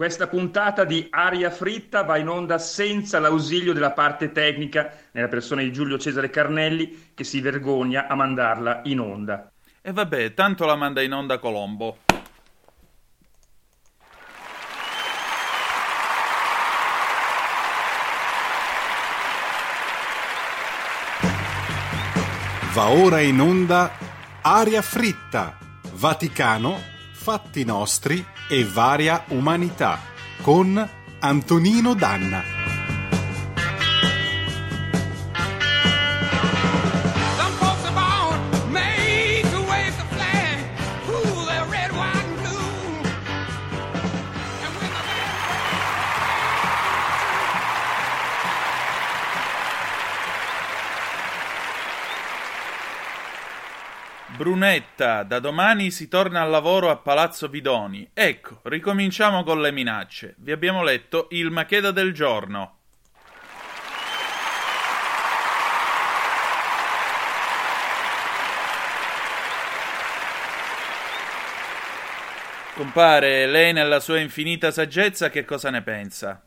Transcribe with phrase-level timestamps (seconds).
[0.00, 5.60] Questa puntata di Aria Fritta va in onda senza l'ausilio della parte tecnica, nella persona
[5.60, 9.52] di Giulio Cesare Carnelli, che si vergogna a mandarla in onda.
[9.82, 11.98] E vabbè, tanto la manda in onda Colombo.
[22.72, 23.90] Va ora in onda
[24.40, 25.58] Aria Fritta,
[25.92, 26.89] Vaticano,
[27.22, 29.98] Fatti Nostri e Varia Umanità
[30.40, 30.88] con
[31.18, 32.59] Antonino Danna.
[54.40, 58.08] Brunetta, da domani si torna al lavoro a Palazzo Vidoni.
[58.14, 60.34] Ecco, ricominciamo con le minacce.
[60.38, 62.78] Vi abbiamo letto il Macheda del giorno.
[72.72, 76.40] Compare, lei nella sua infinita saggezza che cosa ne pensa?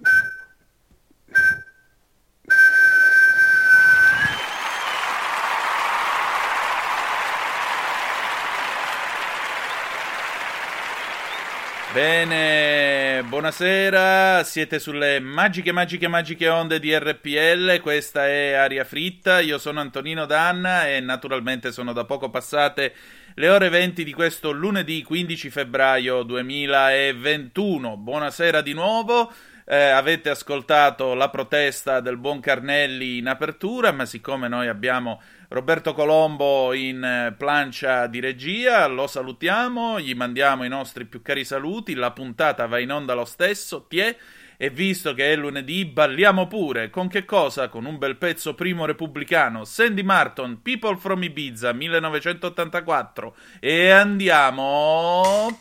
[11.94, 19.59] Bene, buonasera, siete sulle magiche, magiche, magiche onde di RPL, questa è Aria Fritta, io
[19.59, 22.95] sono Antonino Danna e naturalmente sono da poco passate
[23.35, 27.95] le ore 20 di questo lunedì 15 febbraio 2021.
[27.97, 29.31] Buonasera di nuovo.
[29.66, 35.22] Eh, avete ascoltato la protesta del buon Carnelli in apertura, ma siccome noi abbiamo
[35.53, 41.45] Roberto Colombo in eh, plancia di regia, lo salutiamo, gli mandiamo i nostri più cari
[41.45, 44.17] saluti, la puntata va in onda lo stesso, tiè,
[44.57, 47.69] e visto che è lunedì balliamo pure, con che cosa?
[47.69, 55.55] Con un bel pezzo primo repubblicano, Sandy Martin, People from Ibiza 1984, e andiamo...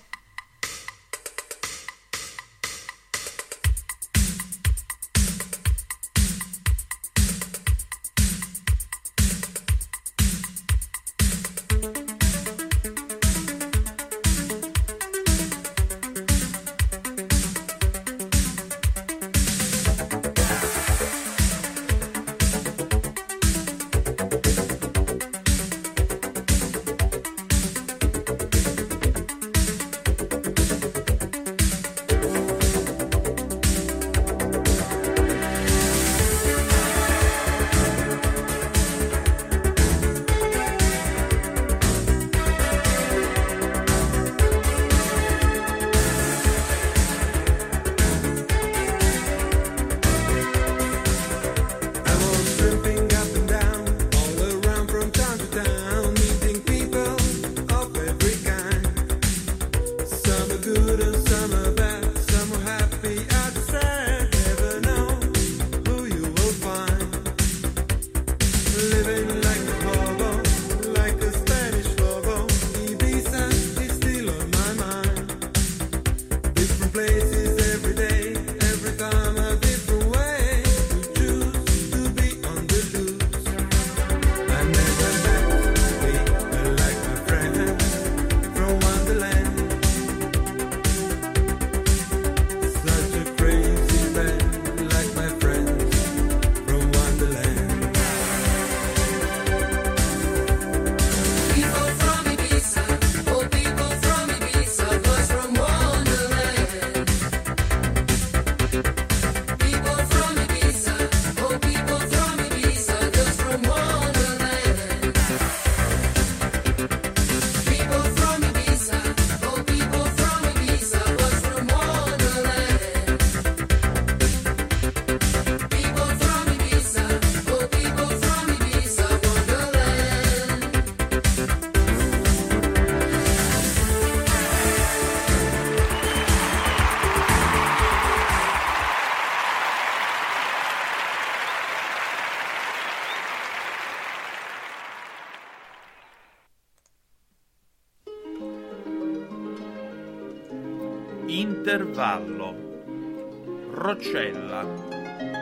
[152.03, 154.65] Intervallo, Roccella,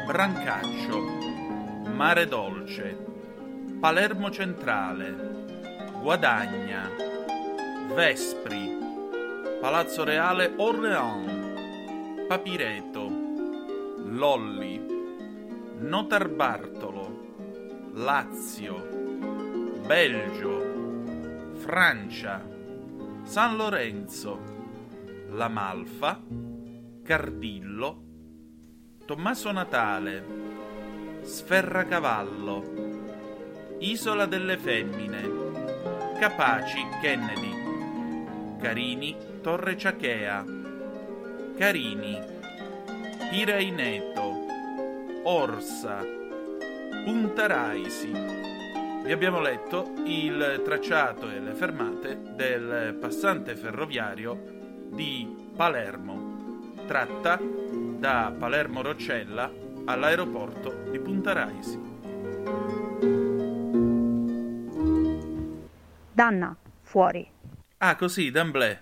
[0.05, 1.01] Brancaccio,
[1.95, 2.99] Mare Dolce,
[3.81, 6.87] Palermo Centrale, Guadagna,
[7.95, 8.77] Vespri,
[9.59, 13.09] Palazzo Reale Orléans, Papireto,
[14.05, 14.85] Lolli,
[15.79, 18.87] Notarbartolo, Lazio,
[19.87, 22.47] Belgio, Francia,
[23.23, 24.59] San Lorenzo,
[25.31, 26.50] La Malfa,
[27.11, 28.03] Cardillo,
[29.05, 30.25] Tommaso Natale,
[31.23, 35.29] Sferracavallo, Isola delle Femmine,
[36.21, 40.45] Capaci Kennedy, Carini Torre Ciachea,
[41.57, 42.17] Carini,
[43.29, 44.47] Piraineto,
[45.25, 46.07] Orsa,
[47.05, 48.13] Punta Raisi.
[49.03, 56.30] Vi abbiamo letto il tracciato e le fermate del passante ferroviario di Palermo,
[56.91, 59.49] tratta da Palermo Roccella
[59.85, 61.81] all'aeroporto di Punta Raisi.
[66.11, 67.31] Danna, fuori.
[67.79, 68.81] Ah, così, d'amblè.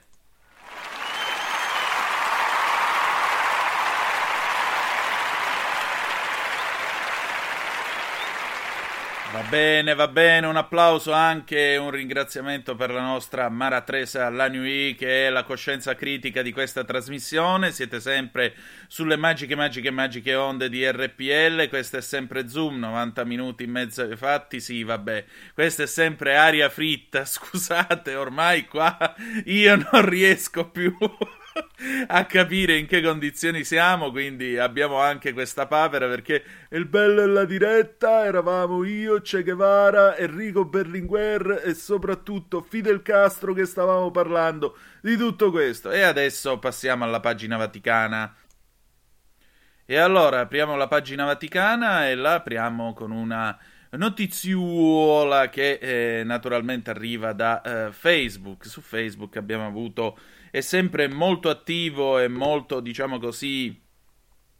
[9.48, 14.94] Bene, va bene, un applauso anche e un ringraziamento per la nostra Mara Teresa Lanui
[14.94, 17.72] che è la coscienza critica di questa trasmissione.
[17.72, 18.54] Siete sempre
[18.88, 21.68] sulle magiche, magiche, magiche onde di RPL.
[21.68, 24.60] Questo è sempre Zoom, 90 minuti in mezzo ai fatti.
[24.60, 25.24] Sì, vabbè,
[25.54, 27.24] questa è sempre aria fritta.
[27.26, 29.14] Scusate, ormai qua
[29.44, 30.94] io non riesco più
[32.08, 37.26] a capire in che condizioni siamo, quindi abbiamo anche questa papera perché il bello è
[37.26, 44.76] la diretta, eravamo io, Che Guevara, Enrico Berlinguer e soprattutto Fidel Castro che stavamo parlando
[45.00, 45.90] di tutto questo.
[45.90, 48.34] E adesso passiamo alla pagina vaticana.
[49.90, 53.58] E allora apriamo la pagina vaticana e la apriamo con una
[53.92, 58.66] notiziuola che eh, naturalmente arriva da eh, Facebook.
[58.66, 60.18] Su Facebook abbiamo avuto
[60.50, 63.80] è sempre molto attivo e molto, diciamo così,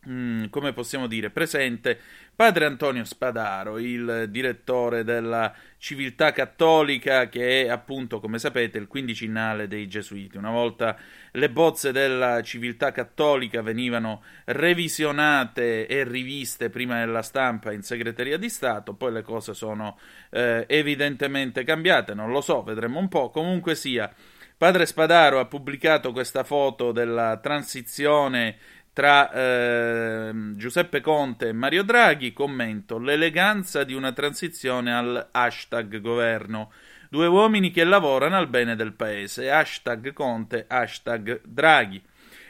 [0.09, 1.99] mm, come possiamo dire, presente
[2.39, 9.67] padre Antonio Spadaro, il direttore della Civiltà Cattolica, che è appunto, come sapete, il quindicinale
[9.67, 10.37] dei Gesuiti.
[10.37, 10.97] Una volta
[11.33, 18.49] le bozze della Civiltà Cattolica venivano revisionate e riviste prima nella stampa in segreteria di
[18.49, 19.99] Stato, poi le cose sono
[20.31, 24.15] eh, evidentemente cambiate, non lo so, vedremo un po', comunque sia.
[24.59, 28.57] Padre Spadaro ha pubblicato questa foto della transizione
[28.93, 32.33] tra eh, Giuseppe Conte e Mario Draghi.
[32.33, 36.73] Commento: l'eleganza di una transizione al hashtag governo.
[37.09, 39.49] Due uomini che lavorano al bene del paese.
[39.49, 42.03] Hashtag Conte, hashtag Draghi.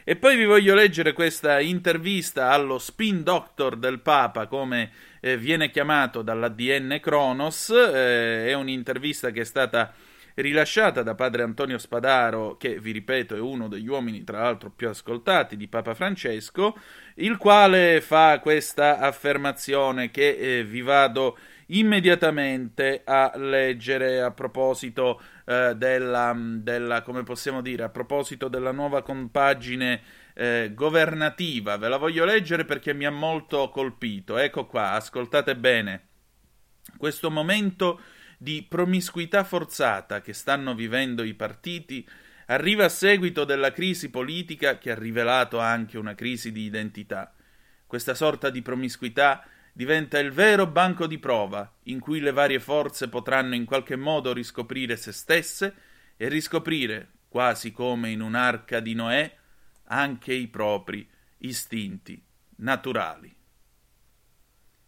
[0.03, 4.89] E poi vi voglio leggere questa intervista allo spin doctor del Papa, come
[5.19, 7.69] eh, viene chiamato dall'ADN Kronos.
[7.69, 9.93] Eh, è un'intervista che è stata
[10.41, 14.89] rilasciata da padre Antonio Spadaro, che vi ripeto è uno degli uomini tra l'altro più
[14.89, 16.77] ascoltati di Papa Francesco,
[17.15, 21.37] il quale fa questa affermazione che eh, vi vado
[21.67, 29.01] immediatamente a leggere a proposito eh, della, della, come possiamo dire, a proposito della nuova
[29.01, 30.01] compagine
[30.33, 31.77] eh, governativa.
[31.77, 34.37] Ve la voglio leggere perché mi ha molto colpito.
[34.37, 36.07] Ecco qua, ascoltate bene.
[36.97, 37.99] Questo momento
[38.41, 42.07] di promiscuità forzata che stanno vivendo i partiti
[42.45, 47.35] arriva a seguito della crisi politica che ha rivelato anche una crisi di identità.
[47.85, 53.09] Questa sorta di promiscuità diventa il vero banco di prova in cui le varie forze
[53.09, 55.73] potranno in qualche modo riscoprire se stesse
[56.15, 59.35] e riscoprire, quasi come in un'arca di Noè,
[59.87, 61.05] anche i propri
[61.39, 62.23] istinti
[62.57, 63.35] naturali.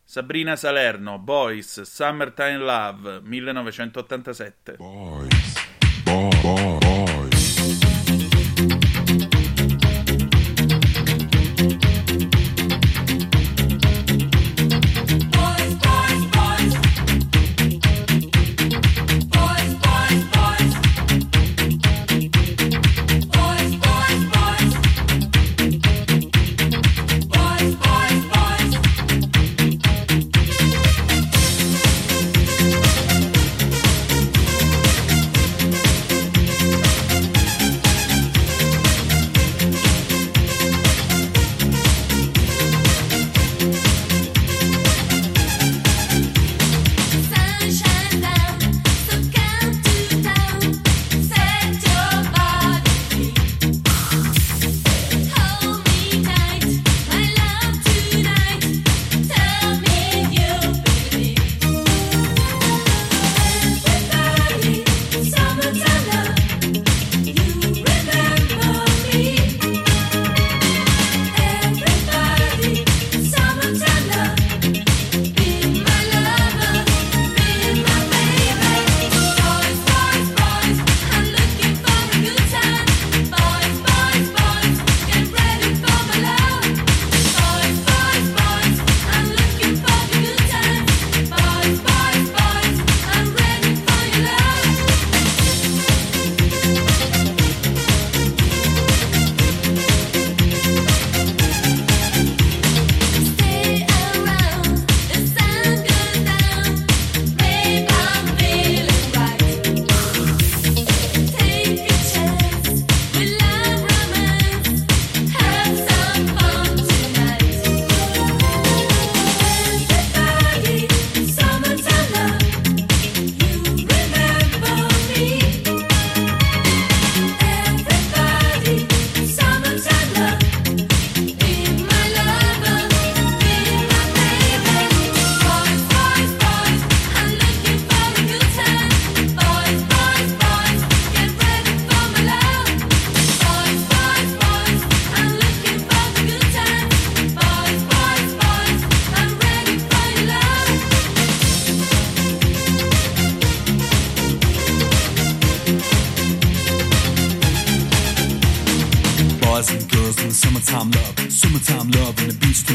[0.03, 4.75] Sabrina Salerno, Boys, Summertime Love, 1987.
[4.77, 5.55] Boys.
[6.03, 6.90] Boy, boy, boys.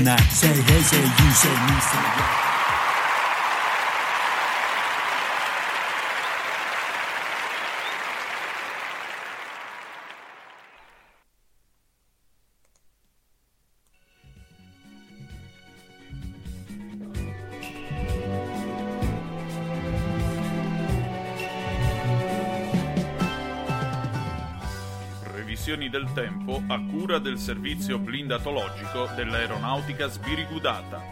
[0.09, 0.76] and I say hey.
[25.57, 31.03] Previsioni del tempo a cura del servizio blindatologico dell'aeronautica sbirigudata.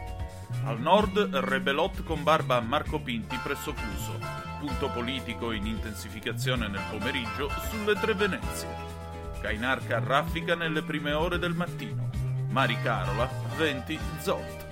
[0.66, 4.18] Al nord Rebelot con barba a Marco Pinti presso Cuso,
[4.60, 8.68] punto politico in intensificazione nel pomeriggio sulle tre Venezie.
[9.40, 12.10] Cainarca raffica nelle prime ore del mattino.
[12.50, 14.66] Mari Carola, venti Zot.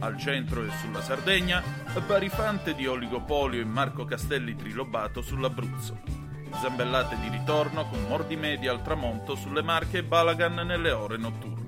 [0.00, 1.62] Al centro e sulla Sardegna,
[2.04, 6.25] Barifante di Oligopolio e Marco Castelli Trilobato sull'Abruzzo.
[6.60, 11.64] Zambellate di ritorno con mordi medi al tramonto sulle Marche Balagan nelle ore notturne.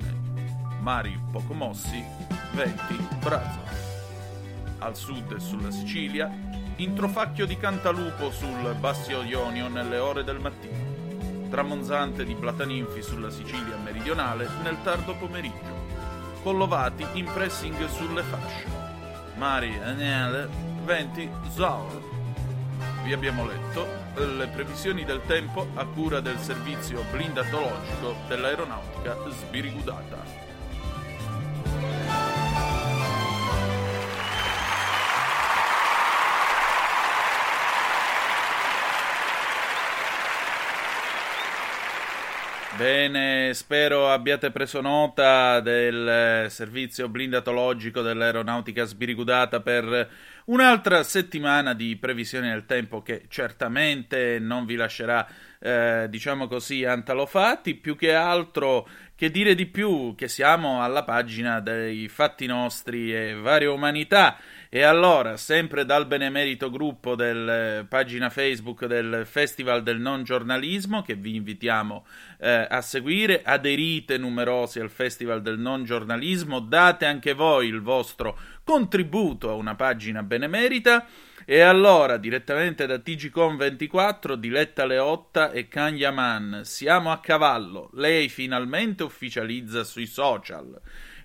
[0.80, 2.02] Mari poco mossi,
[2.52, 3.60] venti Brazo.
[4.78, 6.32] Al sud e sulla Sicilia,
[6.76, 11.48] introfacchio di Cantalupo sul Bassio Ionio nelle ore del mattino.
[11.50, 15.86] Tramonzante di Plataninfi sulla Sicilia meridionale nel tardo pomeriggio.
[16.42, 18.64] Collovati in pressing sulle fasce.
[19.36, 20.48] Mari Agnele,
[20.84, 22.02] venti Zaur.
[23.04, 30.46] Vi abbiamo letto le previsioni del tempo a cura del servizio blindatologico dell'aeronautica sbirigudata.
[42.78, 50.08] Bene, spero abbiate preso nota del servizio blindatologico dell'aeronautica sbirigudata per
[50.48, 55.26] un'altra settimana di previsione del tempo che certamente non vi lascerà,
[55.60, 58.88] eh, diciamo così, antalofati, più che altro
[59.18, 64.38] che dire di più che siamo alla pagina dei fatti nostri e varia umanità.
[64.68, 71.02] E allora, sempre dal benemerito gruppo del eh, pagina Facebook del Festival del Non Giornalismo,
[71.02, 72.06] che vi invitiamo
[72.38, 78.38] eh, a seguire, aderite numerosi al Festival del Non Giornalismo, date anche voi il vostro
[78.62, 81.06] contributo a una pagina benemerita.
[81.50, 87.88] E allora, direttamente da TGCon24, Diletta Leotta e Can Yaman, siamo a cavallo.
[87.94, 90.78] Lei finalmente ufficializza sui social.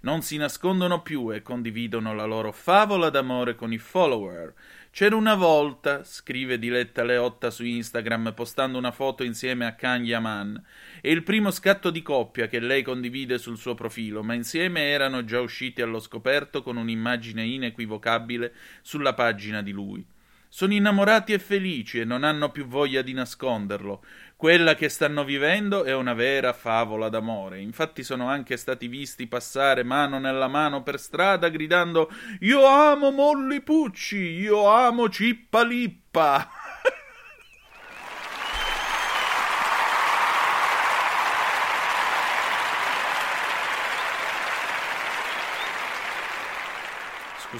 [0.03, 4.53] Non si nascondono più e condividono la loro favola d'amore con i follower.
[4.91, 10.63] C'era una volta, scrive Diletta Leotta su Instagram postando una foto insieme a Can Yaman,
[11.01, 15.25] è il primo scatto di coppia che lei condivide sul suo profilo, ma insieme erano
[15.25, 20.11] già usciti allo scoperto con un'immagine inequivocabile sulla pagina di lui.
[20.55, 24.03] Sono innamorati e felici e non hanno più voglia di nasconderlo.
[24.35, 27.59] Quella che stanno vivendo è una vera favola d'amore.
[27.59, 32.07] Infatti sono anche stati visti passare mano nella mano per strada gridando
[32.41, 36.47] Io amo Molly Pucci, io amo Cippa Lippa.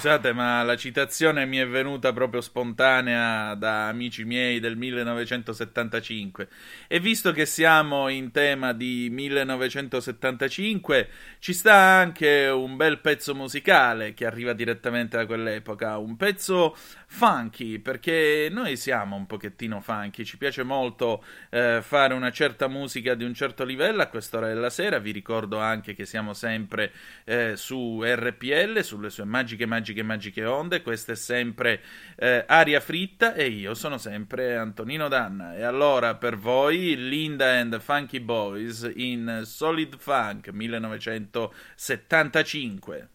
[0.03, 6.50] Scusate, ma la citazione mi è venuta proprio spontanea da amici miei del 1975.
[6.89, 11.07] E visto che siamo in tema di 1975,
[11.39, 16.75] ci sta anche un bel pezzo musicale che arriva direttamente da quell'epoca, un pezzo
[17.13, 23.13] funky, perché noi siamo un pochettino funky, ci piace molto eh, fare una certa musica
[23.13, 24.98] di un certo livello a quest'ora della sera.
[24.98, 26.91] Vi ricordo anche che siamo sempre
[27.24, 30.81] eh, su RPL, sulle sue magiche, magiche, magiche onde.
[30.81, 31.81] Questa è sempre
[32.15, 35.55] eh, Aria Fritta e io sono sempre Antonino Danna.
[35.55, 43.09] E allora per voi Linda and the Funky Boys in Solid Funk 1975.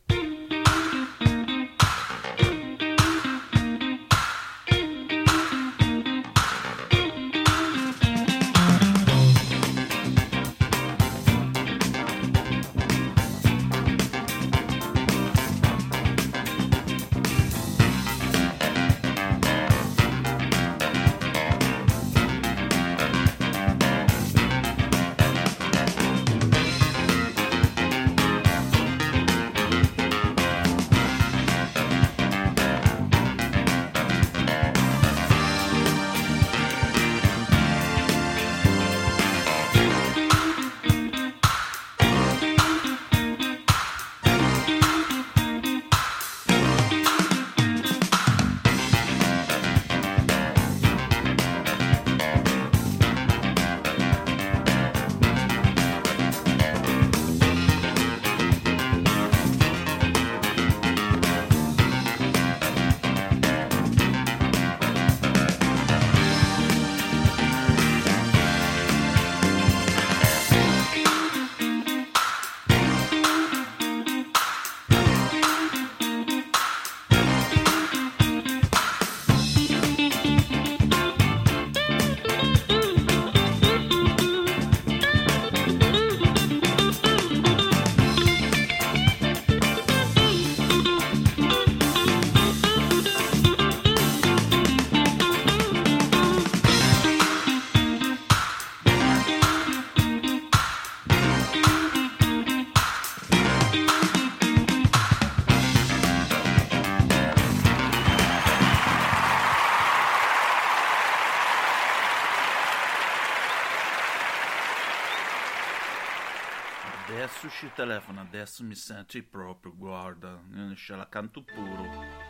[118.28, 122.26] Adesso mi senti proprio, guarda, eh, ce la canto puro.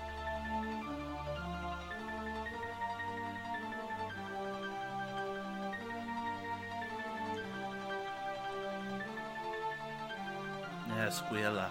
[10.97, 11.69] É, squela.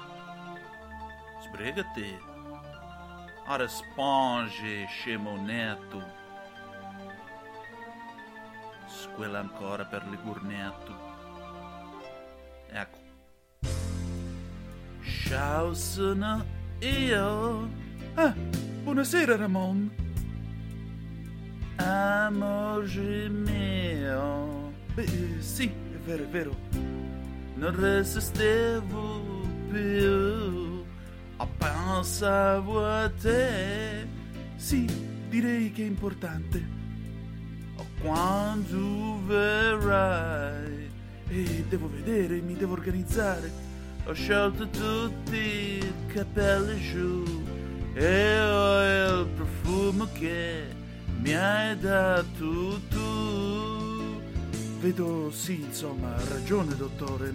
[1.40, 2.20] Esbrega-te.
[3.48, 6.04] Ora, esponge, scemo neto.
[8.88, 11.07] Squela ancora per ligurnetto.
[15.28, 16.46] Ciao, sono
[16.80, 17.70] io.
[18.14, 18.34] Ah,
[18.84, 19.92] buonasera, Ramon.
[21.76, 24.72] Amore mio.
[24.94, 26.56] Beh, eh, sì, è vero, è vero.
[27.56, 29.22] Non resistevo
[29.70, 30.86] più.
[31.58, 34.08] Pensavo a te.
[34.56, 34.86] Sì,
[35.28, 36.66] direi che è importante.
[38.00, 40.90] Quando verrai.
[41.28, 43.67] E devo vedere, mi devo organizzare.
[44.08, 47.44] Ho sciolto tutti i capelli giù.
[47.94, 50.66] E ho il profumo che
[51.20, 54.22] mi hai dato tu.
[54.80, 57.32] Vedo, sì, insomma, ha ragione, dottore.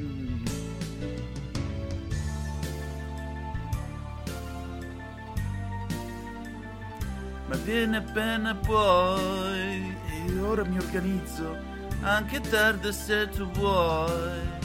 [7.48, 9.94] Ma vieni appena puoi
[10.26, 11.54] e ora mi organizzo,
[12.00, 14.60] anche tardi se tu vuoi.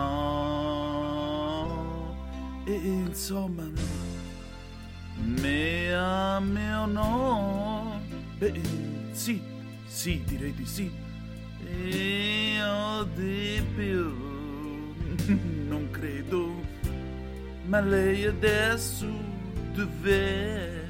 [2.65, 3.69] E insomma,
[5.15, 7.99] mi ami o no?
[8.37, 8.61] Beh,
[9.11, 9.41] sì,
[9.85, 10.89] sì, direi di sì.
[11.85, 14.13] Io di più
[15.67, 16.53] non credo,
[17.65, 19.07] ma lei adesso
[19.73, 20.80] dov'è?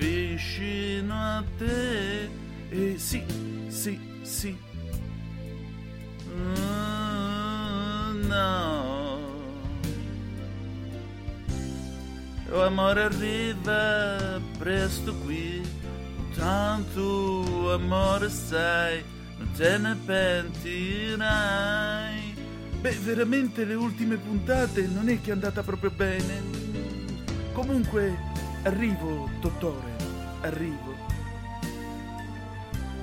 [0.00, 2.30] Vicino a te,
[2.70, 3.22] e sì,
[3.68, 4.56] sì, sì.
[6.34, 6.60] Mm,
[8.26, 8.88] no.
[12.50, 15.60] Amore arriva presto qui,
[16.34, 19.04] tanto amore sai,
[19.36, 21.18] non te ne pentirai.
[22.80, 26.42] Beh, veramente le ultime puntate non è che è andata proprio bene.
[27.52, 28.16] Comunque,
[28.62, 29.89] arrivo, dottore,
[30.42, 30.96] arrivo.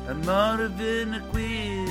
[0.07, 1.83] Amore, vieni qui.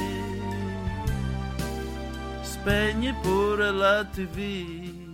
[2.42, 5.04] Spegni pure la TV.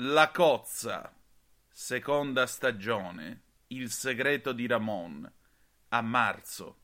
[0.00, 1.14] La cozza,
[1.70, 5.30] seconda stagione, Il segreto di Ramon,
[5.88, 6.76] a marzo,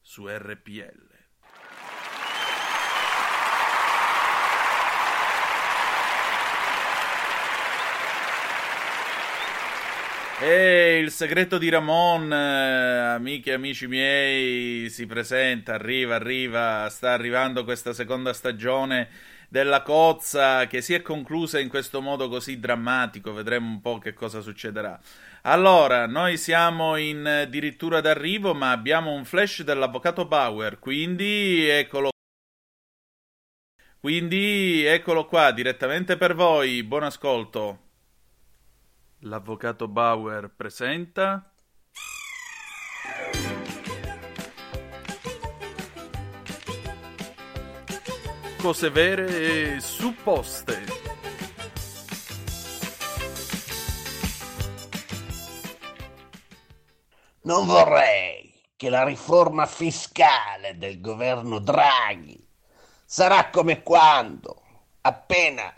[0.00, 1.05] su RPL.
[10.38, 17.12] E il segreto di Ramon, eh, amiche e amici miei, si presenta, arriva, arriva, sta
[17.12, 19.08] arrivando questa seconda stagione
[19.48, 24.12] della cozza che si è conclusa in questo modo così drammatico, vedremo un po' che
[24.12, 25.00] cosa succederà.
[25.42, 32.10] Allora, noi siamo in eh, addirittura d'arrivo, ma abbiamo un flash dell'avvocato Bauer, quindi eccolo
[33.98, 37.85] quindi eccolo qua, direttamente per voi, buon ascolto.
[39.20, 41.50] L'avvocato Bauer presenta.
[48.58, 50.84] Cose vere e supposte.
[57.42, 62.46] Non vorrei che la riforma fiscale del governo Draghi
[63.04, 64.62] sarà come quando,
[65.00, 65.72] appena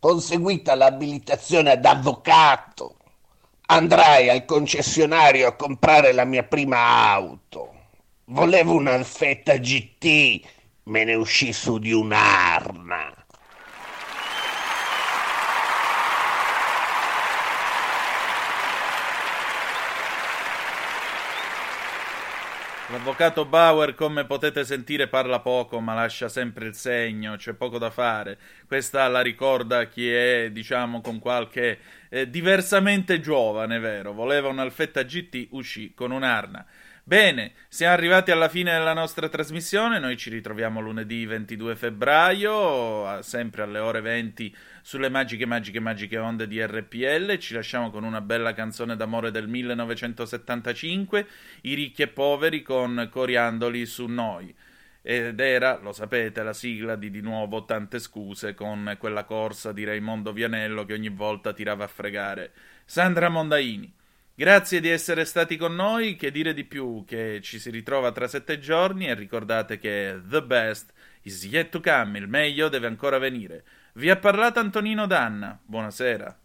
[0.00, 2.96] conseguita l'abilitazione ad avvocato,
[3.66, 7.74] andrai al concessionario a comprare la mia prima auto.
[8.24, 10.40] Volevo un Alfetta GT,
[10.84, 13.19] me ne uscì su di un'arna.
[22.90, 27.88] L'avvocato Bauer, come potete sentire, parla poco, ma lascia sempre il segno, c'è poco da
[27.88, 28.36] fare.
[28.66, 34.12] Questa la ricorda chi è, diciamo, con qualche eh, diversamente giovane, vero?
[34.12, 36.66] Voleva un'Alfetta GT, uscì con un'arna.
[37.10, 43.62] Bene, siamo arrivati alla fine della nostra trasmissione, noi ci ritroviamo lunedì 22 febbraio, sempre
[43.62, 48.52] alle ore 20 sulle magiche, magiche, magiche onde di RPL, ci lasciamo con una bella
[48.52, 51.26] canzone d'amore del 1975,
[51.62, 54.54] I ricchi e poveri con Coriandoli su noi.
[55.02, 59.82] ed era, lo sapete, la sigla di di nuovo tante scuse con quella corsa di
[59.82, 62.52] Raimondo Vianello che ogni volta tirava a fregare
[62.84, 63.98] Sandra Mondaini.
[64.34, 68.26] Grazie di essere stati con noi, che dire di più che ci si ritrova tra
[68.26, 73.18] sette giorni e ricordate che the best is yet to come, il meglio deve ancora
[73.18, 73.64] venire.
[73.94, 76.38] Vi ha parlato Antonino Danna, buonasera.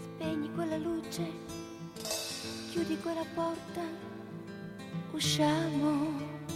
[0.00, 1.26] Spegni quella luce,
[2.70, 3.82] chiudi quella porta,
[5.10, 6.47] usciamo.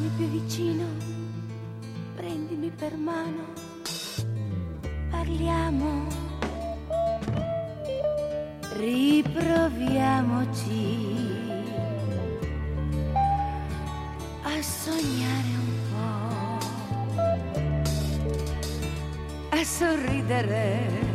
[0.00, 0.86] Stammi più vicino,
[2.14, 3.52] prendimi per mano,
[5.10, 6.06] parliamo.
[8.78, 9.26] Riproviamoci
[14.42, 17.18] a sognare un po'
[19.50, 21.09] a sorridere.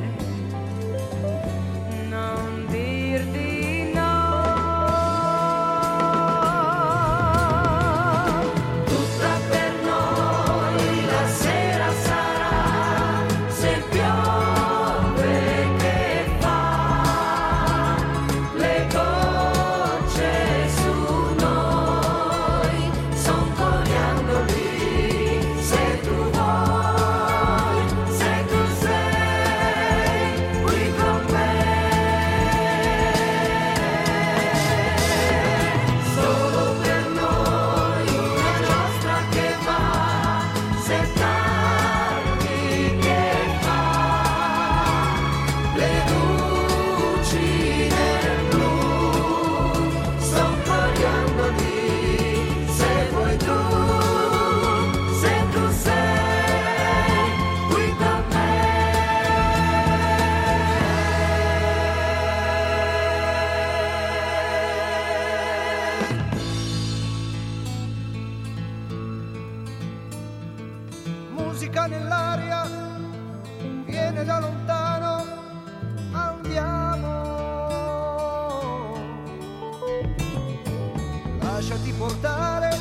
[81.68, 82.78] Lasciati portare,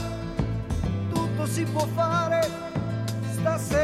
[1.11, 2.47] tutto si può fare
[3.33, 3.84] stasera.